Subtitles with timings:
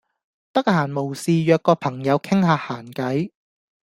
[0.51, 3.29] 得閒無事約個朋友傾吓閒偈